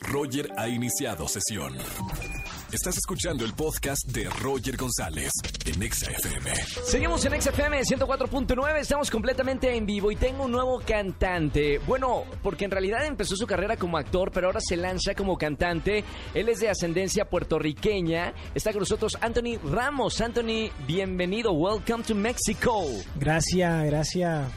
Roger 0.00 0.48
ha 0.56 0.68
iniciado 0.68 1.28
sesión. 1.28 1.74
Estás 2.72 2.96
escuchando 2.96 3.44
el 3.44 3.52
podcast 3.52 4.06
de 4.08 4.24
Roger 4.40 4.76
González 4.76 5.30
en 5.66 5.82
Exa 5.82 6.10
FM. 6.10 6.54
Seguimos 6.84 7.24
en 7.26 7.40
XFM 7.40 7.82
104.9, 7.82 8.78
estamos 8.78 9.10
completamente 9.10 9.74
en 9.74 9.84
vivo 9.84 10.10
y 10.10 10.16
tengo 10.16 10.44
un 10.44 10.52
nuevo 10.52 10.80
cantante. 10.80 11.78
Bueno, 11.86 12.24
porque 12.42 12.64
en 12.64 12.70
realidad 12.70 13.04
empezó 13.04 13.36
su 13.36 13.46
carrera 13.46 13.76
como 13.76 13.98
actor, 13.98 14.30
pero 14.32 14.46
ahora 14.46 14.60
se 14.60 14.76
lanza 14.76 15.14
como 15.14 15.36
cantante. 15.36 16.04
Él 16.32 16.48
es 16.48 16.60
de 16.60 16.70
ascendencia 16.70 17.26
puertorriqueña. 17.28 18.32
Está 18.54 18.72
con 18.72 18.80
nosotros 18.80 19.18
Anthony 19.20 19.58
Ramos. 19.62 20.20
Anthony, 20.20 20.70
bienvenido. 20.86 21.52
Welcome 21.52 22.04
to 22.04 22.14
Mexico. 22.14 22.84
Gracias, 23.16 23.84
gracias. 23.84 24.48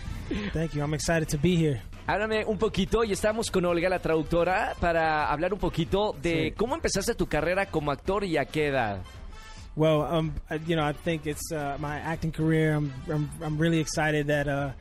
Thank 0.54 0.72
you. 0.72 0.82
I'm 0.82 0.94
excited 0.94 1.28
to 1.30 1.38
be 1.38 1.56
here. 1.56 1.82
Háblame 2.08 2.46
un 2.46 2.58
poquito 2.60 3.04
y 3.04 3.12
estamos 3.12 3.50
con 3.50 3.66
Olga, 3.66 3.90
la 3.90 4.00
traductora, 4.00 4.76
para 4.80 5.32
hablar 5.32 5.54
un 5.54 5.60
poquito 5.60 6.16
de 6.22 6.50
Sí. 6.50 6.52
cómo 6.52 6.76
empezaste 6.76 7.16
tu 7.16 7.26
carrera 7.28 7.66
como 7.66 7.92
actor 7.92 8.24
y 8.24 8.38
a 8.38 8.46
qué 8.46 8.68
edad. 8.68 9.00
Well, 9.76 10.02
um, 10.04 10.32
you 10.68 10.76
know, 10.76 10.88
I 10.88 10.94
think 10.94 11.26
it's 11.26 11.52
uh, 11.52 11.78
my 11.80 11.98
acting 12.00 12.32
career. 12.32 12.76
I'm, 12.76 12.94
I'm, 13.10 13.30
I'm 13.44 13.58
really 13.60 13.80
excited 13.80 14.28
that 14.28 14.48
uh, 14.48 14.72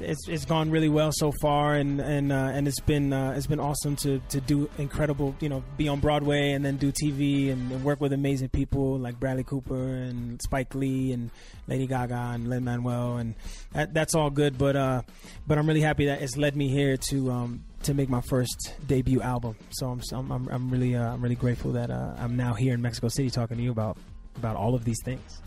it's, 0.00 0.28
it's 0.28 0.44
gone 0.44 0.70
really 0.70 0.88
well 0.88 1.10
so 1.12 1.32
far, 1.40 1.74
and 1.74 2.00
and 2.00 2.32
uh, 2.32 2.50
and 2.52 2.66
it's 2.66 2.80
been 2.80 3.12
uh, 3.12 3.34
it's 3.36 3.46
been 3.46 3.60
awesome 3.60 3.96
to, 3.96 4.20
to 4.30 4.40
do 4.40 4.68
incredible, 4.78 5.34
you 5.40 5.48
know, 5.48 5.62
be 5.76 5.88
on 5.88 6.00
Broadway 6.00 6.52
and 6.52 6.64
then 6.64 6.76
do 6.76 6.92
TV 6.92 7.52
and, 7.52 7.70
and 7.70 7.84
work 7.84 8.00
with 8.00 8.12
amazing 8.12 8.48
people 8.48 8.98
like 8.98 9.18
Bradley 9.20 9.44
Cooper 9.44 9.74
and 9.74 10.40
Spike 10.42 10.74
Lee 10.74 11.12
and 11.12 11.30
Lady 11.68 11.86
Gaga 11.86 12.32
and 12.34 12.48
Lin 12.48 12.64
Manuel, 12.64 13.16
and 13.18 13.34
that, 13.72 13.94
that's 13.94 14.14
all 14.14 14.30
good. 14.30 14.58
But 14.58 14.76
uh, 14.76 15.02
but 15.46 15.58
I'm 15.58 15.66
really 15.66 15.80
happy 15.80 16.06
that 16.06 16.22
it's 16.22 16.36
led 16.36 16.56
me 16.56 16.68
here 16.68 16.96
to 17.10 17.30
um, 17.30 17.64
to 17.84 17.94
make 17.94 18.08
my 18.08 18.20
first 18.20 18.74
debut 18.86 19.20
album. 19.20 19.56
So 19.70 19.86
I'm 19.88 20.30
I'm 20.30 20.48
I'm, 20.48 20.70
really 20.70 20.96
uh, 20.96 21.12
I'm 21.12 21.22
really 21.22 21.36
grateful 21.36 21.72
that 21.72 21.90
uh, 21.90 22.14
I'm 22.18 22.36
now 22.36 22.54
here 22.54 22.74
in 22.74 22.82
Mexico 22.82 23.08
City 23.08 23.30
talking 23.30 23.56
to 23.56 23.62
you 23.62 23.70
about 23.70 23.96
about 24.36 24.56
all 24.56 24.74
of 24.74 24.84
these 24.84 24.98
things. 25.04 25.42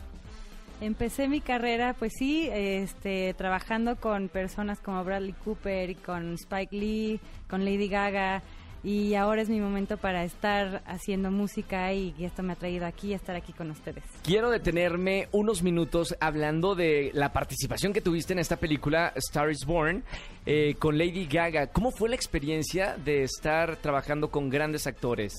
Empecé 0.82 1.28
mi 1.28 1.40
carrera, 1.40 1.96
pues 1.98 2.12
sí, 2.18 2.50
este, 2.52 3.34
trabajando 3.34 3.96
con 3.96 4.28
personas 4.28 4.80
como 4.80 5.04
Bradley 5.04 5.34
Cooper 5.44 5.90
y 5.90 5.96
con 5.96 6.34
Spike 6.34 6.76
Lee, 6.76 7.20
con 7.50 7.64
Lady 7.64 7.88
Gaga. 7.88 8.44
Y 8.84 9.16
ahora 9.16 9.42
es 9.42 9.50
mi 9.50 9.60
momento 9.60 9.98
para 9.98 10.24
estar 10.24 10.84
haciendo 10.86 11.32
música 11.32 11.92
y 11.92 12.14
esto 12.20 12.44
me 12.44 12.54
ha 12.54 12.56
traído 12.56 12.86
aquí 12.86 13.14
a 13.14 13.16
estar 13.16 13.36
aquí 13.36 13.52
con 13.52 13.72
ustedes. 13.72 14.04
Quiero 14.22 14.52
detenerme 14.52 15.28
unos 15.32 15.64
minutos 15.64 16.16
hablando 16.20 16.76
de 16.76 17.10
la 17.16 17.34
participación 17.34 17.94
que 17.94 18.02
tuviste 18.02 18.34
en 18.34 18.40
esta 18.40 18.58
película 18.58 19.12
Star 19.16 19.50
is 19.50 19.66
Born 19.66 20.04
eh, 20.46 20.76
con 20.78 21.00
Lady 21.00 21.26
Gaga. 21.26 21.66
¿Cómo 21.68 21.90
fue 21.90 22.10
la 22.10 22.16
experiencia 22.16 22.96
de 23.04 23.24
estar 23.24 23.78
trabajando 23.78 24.30
con 24.30 24.52
grandes 24.52 24.86
actores? 24.86 25.34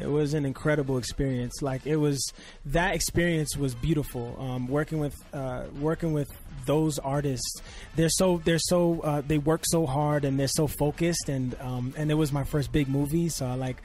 It 0.00 0.10
was 0.10 0.34
an 0.34 0.44
incredible 0.44 0.98
experience. 0.98 1.62
Like 1.62 1.86
it 1.86 1.96
was, 1.96 2.32
that 2.66 2.94
experience 2.94 3.56
was 3.56 3.74
beautiful. 3.74 4.36
Um, 4.38 4.68
working 4.68 4.98
with, 4.98 5.14
uh, 5.32 5.64
working 5.80 6.12
with 6.12 6.28
those 6.66 6.98
artists, 6.98 7.62
they're 7.96 8.08
so, 8.08 8.40
they're 8.44 8.58
so, 8.58 9.00
uh, 9.00 9.22
they 9.26 9.38
work 9.38 9.62
so 9.64 9.86
hard 9.86 10.24
and 10.24 10.38
they're 10.38 10.48
so 10.48 10.66
focused. 10.66 11.28
And 11.28 11.56
um, 11.60 11.94
and 11.96 12.10
it 12.10 12.14
was 12.14 12.32
my 12.32 12.44
first 12.44 12.72
big 12.72 12.88
movie, 12.88 13.28
so 13.28 13.46
I 13.46 13.54
like, 13.54 13.76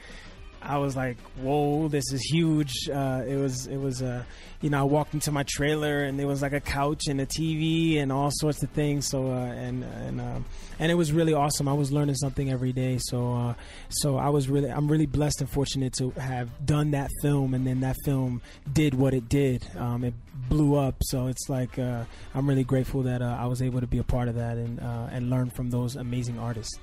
I 0.66 0.78
was 0.78 0.96
like, 0.96 1.16
whoa, 1.40 1.86
this 1.88 2.12
is 2.12 2.20
huge. 2.22 2.88
Uh, 2.88 3.22
it 3.26 3.36
was, 3.36 3.68
it 3.68 3.76
was, 3.76 4.02
uh, 4.02 4.24
you 4.60 4.70
know, 4.70 4.80
I 4.80 4.82
walked 4.82 5.14
into 5.14 5.30
my 5.30 5.44
trailer 5.44 6.02
and 6.02 6.18
there 6.18 6.26
was 6.26 6.42
like 6.42 6.52
a 6.52 6.60
couch 6.60 7.04
and 7.08 7.20
a 7.20 7.26
TV 7.26 7.98
and 7.98 8.10
all 8.10 8.30
sorts 8.32 8.62
of 8.64 8.70
things. 8.70 9.06
So, 9.06 9.30
uh, 9.30 9.44
and, 9.44 9.84
and, 9.84 10.20
um, 10.20 10.44
and 10.80 10.90
it 10.90 10.96
was 10.96 11.12
really 11.12 11.34
awesome. 11.34 11.68
I 11.68 11.72
was 11.72 11.92
learning 11.92 12.16
something 12.16 12.50
every 12.50 12.72
day. 12.72 12.98
So, 13.00 13.32
uh, 13.32 13.54
so 13.88 14.16
I 14.16 14.28
was 14.28 14.48
really, 14.48 14.68
I'm 14.68 14.88
really 14.88 15.06
blessed 15.06 15.40
and 15.40 15.48
fortunate 15.48 15.92
to 15.94 16.10
have 16.10 16.50
done 16.66 16.90
that 16.90 17.10
film. 17.22 17.54
And 17.54 17.64
then 17.64 17.80
that 17.80 17.96
film 18.04 18.42
did 18.72 18.94
what 18.94 19.14
it 19.14 19.28
did. 19.28 19.64
Um, 19.76 20.02
it 20.02 20.14
blew 20.48 20.74
up. 20.74 20.96
So 21.04 21.28
it's 21.28 21.48
like, 21.48 21.78
uh, 21.78 22.04
I'm 22.34 22.48
really 22.48 22.64
grateful 22.64 23.02
that, 23.02 23.22
uh, 23.22 23.36
I 23.38 23.46
was 23.46 23.62
able 23.62 23.80
to 23.80 23.86
be 23.86 23.98
a 23.98 24.04
part 24.04 24.26
of 24.26 24.34
that 24.34 24.56
and, 24.56 24.80
and 24.80 25.30
learn 25.30 25.50
from 25.50 25.70
those 25.70 25.94
amazing 25.94 26.40
artists. 26.40 26.76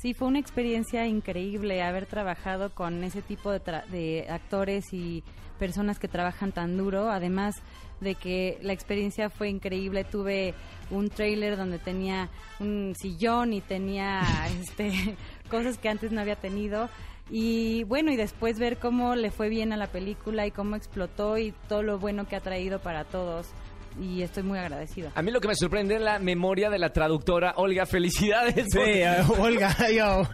Sí, 0.00 0.14
fue 0.14 0.28
una 0.28 0.38
experiencia 0.38 1.06
increíble 1.06 1.82
haber 1.82 2.06
trabajado 2.06 2.70
con 2.70 3.04
ese 3.04 3.20
tipo 3.20 3.50
de, 3.50 3.62
tra- 3.62 3.84
de 3.86 4.26
actores 4.30 4.94
y 4.94 5.22
personas 5.58 5.98
que 5.98 6.08
trabajan 6.08 6.52
tan 6.52 6.78
duro. 6.78 7.10
Además 7.10 7.56
de 8.00 8.14
que 8.14 8.58
la 8.62 8.72
experiencia 8.72 9.28
fue 9.28 9.50
increíble, 9.50 10.04
tuve 10.04 10.54
un 10.90 11.10
trailer 11.10 11.58
donde 11.58 11.78
tenía 11.78 12.30
un 12.60 12.94
sillón 12.96 13.52
y 13.52 13.60
tenía 13.60 14.22
este, 14.60 15.16
cosas 15.50 15.76
que 15.76 15.90
antes 15.90 16.12
no 16.12 16.22
había 16.22 16.36
tenido. 16.36 16.88
Y 17.30 17.84
bueno, 17.84 18.10
y 18.10 18.16
después 18.16 18.58
ver 18.58 18.78
cómo 18.78 19.14
le 19.16 19.30
fue 19.30 19.50
bien 19.50 19.72
a 19.72 19.76
la 19.76 19.86
película 19.86 20.46
y 20.46 20.50
cómo 20.50 20.76
explotó 20.76 21.36
y 21.36 21.52
todo 21.68 21.82
lo 21.82 21.98
bueno 21.98 22.26
que 22.26 22.36
ha 22.36 22.40
traído 22.40 22.80
para 22.80 23.04
todos. 23.04 23.48
Y 23.98 24.22
estoy 24.22 24.42
muy 24.42 24.58
agradecida. 24.58 25.10
A 25.14 25.22
mí 25.22 25.30
lo 25.30 25.40
que 25.40 25.48
me 25.48 25.54
sorprende 25.54 25.96
es 25.96 26.00
la 26.00 26.18
memoria 26.18 26.70
de 26.70 26.78
la 26.78 26.92
traductora. 26.92 27.54
Olga, 27.56 27.86
felicidades. 27.86 28.66
Sí, 28.70 28.78
uh, 28.78 29.42
Olga, 29.42 29.74
yo, 29.92 30.28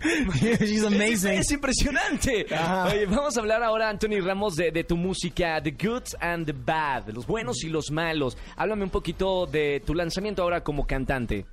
she's 0.60 0.84
amazing. 0.84 1.32
Es 1.32 1.50
impresionante. 1.50 2.46
Ajá. 2.54 2.88
Oye, 2.88 3.06
vamos 3.06 3.36
a 3.36 3.40
hablar 3.40 3.62
ahora, 3.62 3.88
Anthony 3.88 4.20
Ramos, 4.22 4.56
de, 4.56 4.70
de 4.70 4.84
tu 4.84 4.96
música, 4.96 5.60
The 5.62 5.70
Good 5.70 6.02
and 6.20 6.46
the 6.46 6.52
Bad, 6.52 7.08
los 7.10 7.26
buenos 7.26 7.64
y 7.64 7.68
los 7.68 7.90
malos. 7.90 8.36
Háblame 8.56 8.84
un 8.84 8.90
poquito 8.90 9.46
de 9.46 9.82
tu 9.84 9.94
lanzamiento 9.94 10.42
ahora 10.42 10.62
como 10.62 10.86
cantante. 10.86 11.46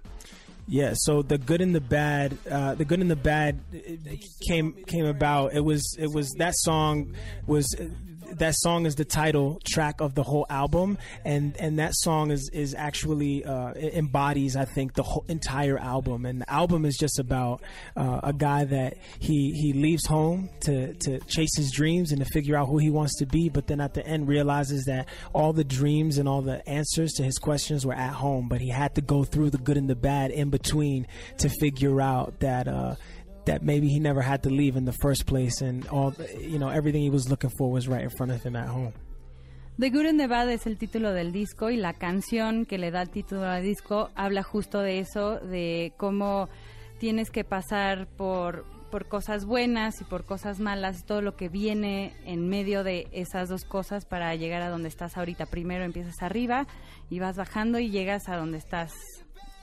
Yeah, 0.66 0.94
so 0.96 1.24
the 1.24 1.38
good 1.38 1.62
and 1.62 1.76
the 1.76 1.82
bad, 1.82 2.38
uh, 2.50 2.74
the 2.76 2.86
good 2.86 3.02
and 3.02 3.10
the 3.10 3.18
bad 3.18 3.60
it 3.74 4.22
came 4.48 4.74
came 4.88 5.06
about. 5.06 5.54
It 5.54 5.60
was 5.60 5.82
it 6.00 6.08
was 6.14 6.30
that 6.38 6.54
song 6.56 7.14
was 7.46 7.66
that 8.40 8.56
song 8.56 8.86
is 8.86 8.96
the 8.96 9.06
title 9.06 9.60
track 9.66 10.02
of 10.02 10.16
the 10.16 10.24
whole 10.24 10.46
album, 10.50 10.98
and 11.26 11.56
and 11.58 11.80
that 11.80 11.94
song 11.96 12.32
is 12.32 12.50
is 12.54 12.74
actually 12.76 13.46
uh, 13.46 13.74
embodies 13.74 14.56
I 14.56 14.66
think 14.66 14.94
the 14.94 15.04
whole 15.04 15.26
entire 15.28 15.78
album. 15.78 16.26
And 16.26 16.42
the 16.42 16.52
album 16.52 16.86
is 16.86 16.98
just 16.98 17.20
about 17.20 17.62
uh, 17.96 18.20
a 18.24 18.34
guy 18.34 18.66
that 18.66 18.98
he 19.20 19.54
he 19.54 19.74
leaves 19.74 20.06
home 20.06 20.50
to 20.62 20.94
to 20.94 21.20
chase 21.22 21.56
his 21.56 21.72
dreams 21.72 22.12
and 22.12 22.24
to 22.24 22.26
figure 22.26 22.56
out 22.56 22.68
who 22.68 22.78
he 22.78 22.90
wants 22.90 23.18
to 23.20 23.26
be, 23.26 23.50
but 23.50 23.68
then 23.68 23.82
at 23.82 23.94
the 23.94 24.06
end 24.06 24.28
realizes 24.28 24.86
that 24.86 25.08
all 25.34 25.54
the 25.54 25.64
dreams 25.64 26.18
and 26.18 26.28
all 26.28 26.42
the 26.42 26.68
answers 26.68 27.14
to 27.14 27.24
his 27.24 27.38
questions 27.38 27.86
were 27.86 27.94
at 27.94 28.14
home, 28.14 28.48
but 28.48 28.62
he 28.62 28.70
had 28.70 28.96
to 28.96 29.02
go 29.02 29.24
through 29.24 29.50
the 29.50 29.58
good 29.58 29.78
and 29.78 29.90
the 29.90 29.96
bad 29.96 30.32
in 30.32 30.50
between 30.50 31.08
to 31.38 31.50
figure 31.50 32.02
out 32.02 32.40
that 32.40 32.68
uh, 32.68 32.96
that 33.46 33.62
maybe 33.62 33.88
he 33.88 34.00
never 34.00 34.22
had 34.22 34.44
to 34.44 34.50
leave 34.50 34.76
in 34.76 34.86
the 34.86 34.94
first 34.94 35.26
place, 35.26 35.62
and 35.62 35.88
all 35.88 36.12
the, 36.12 36.28
you 36.42 36.60
know 36.60 36.70
everything 36.70 37.02
he 37.02 37.10
was 37.10 37.30
looking 37.30 37.50
for 37.58 37.72
was 37.72 37.88
right 37.88 38.04
in 38.04 38.10
front 38.10 38.32
of 38.32 38.44
him 38.44 38.56
at 38.56 38.68
home. 38.68 38.94
The 39.76 39.90
Good 39.90 40.06
and 40.06 40.20
the 40.20 40.28
Bad 40.28 40.50
es 40.52 40.68
el 40.68 40.78
título 40.78 41.14
del 41.14 41.32
disco 41.32 41.72
y 41.72 41.78
la 41.78 41.94
canción 41.94 42.66
que 42.66 42.78
le 42.78 42.92
da 42.92 43.02
el 43.02 43.10
título 43.10 43.46
al 43.46 43.64
disco 43.64 44.12
habla 44.14 44.44
justo 44.44 44.82
de 44.82 45.00
eso, 45.00 45.40
de 45.40 45.94
cómo 45.98 46.48
tienes 47.00 47.32
que 47.32 47.44
pasar 47.44 48.06
por, 48.06 48.66
por 48.92 49.08
cosas 49.08 49.46
buenas 49.46 50.00
y 50.00 50.04
por 50.04 50.26
cosas 50.26 50.60
malas, 50.60 51.06
todo 51.06 51.24
lo 51.24 51.36
que 51.36 51.50
viene 51.50 52.14
en 52.24 52.48
medio 52.48 52.84
de 52.84 53.08
esas 53.14 53.50
dos 53.50 53.66
cosas 53.66 54.06
para 54.06 54.36
llegar 54.36 54.62
a 54.62 54.70
donde 54.70 54.90
estás 54.90 55.18
ahorita. 55.18 55.48
Primero 55.48 55.84
empiezas 55.84 56.22
arriba 56.22 56.68
y 57.10 57.18
vas 57.18 57.36
bajando 57.36 57.80
y 57.80 57.90
llegas 57.90 58.30
a 58.30 58.38
donde 58.38 58.60
estás 58.60 58.94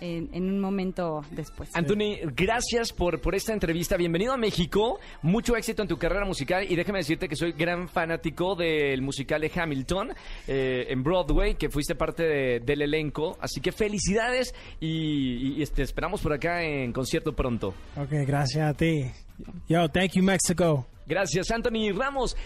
en, 0.01 0.29
en 0.33 0.49
un 0.51 0.59
momento 0.61 1.23
después. 1.31 1.71
Anthony, 1.75 2.17
gracias 2.35 2.93
por, 2.93 3.21
por 3.21 3.35
esta 3.35 3.53
entrevista. 3.53 3.97
Bienvenido 3.97 4.33
a 4.33 4.37
México. 4.37 4.99
Mucho 5.23 5.57
éxito 5.57 5.83
en 5.83 5.89
tu 5.89 5.97
carrera 5.99 6.25
musical. 6.25 6.65
Y 6.69 6.75
déjame 6.77 6.99
decirte 6.99 7.29
que 7.29 7.37
soy 7.37 7.53
gran 7.53 7.89
fanático 7.89 8.55
del 8.55 9.03
musical 9.03 9.41
de 9.41 9.51
Hamilton 9.55 10.11
eh, 10.49 10.87
en 10.89 11.03
Broadway, 11.03 11.55
que 11.55 11.69
fuiste 11.71 11.95
parte 11.95 12.23
de- 12.23 12.61
del 12.61 12.83
elenco. 12.83 13.37
Así 13.41 13.61
que 13.61 13.73
felicidades 13.73 14.55
y, 14.81 15.59
y, 15.59 15.63
este, 15.63 15.83
esperamos 15.83 16.21
por 16.23 16.33
acá 16.33 16.63
en 16.63 16.93
concierto 16.93 17.33
pronto. 17.35 17.75
Okay, 17.97 18.25
gracias 18.25 18.69
a 18.69 18.75
ti. 18.75 19.05
Yo, 19.69 19.89
thank 19.89 20.13
you, 20.13 20.23
Mexico. 20.23 20.87
Gracias, 21.07 21.51
Anthony 21.51 21.93
Ramos. 21.95 22.37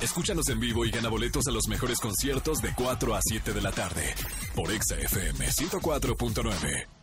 Escúchanos 0.00 0.48
en 0.50 0.60
vivo 0.60 0.84
y 0.84 0.90
gana 0.90 1.08
boletos 1.08 1.46
a 1.48 1.50
los 1.50 1.68
mejores 1.68 1.98
conciertos 1.98 2.58
de 2.58 2.72
4 2.74 3.14
a 3.14 3.20
7 3.22 3.52
de 3.52 3.60
la 3.62 3.72
tarde 3.72 4.14
por 4.54 4.70
Exa 4.70 4.96
FM 4.96 5.46
104.9. 5.46 6.95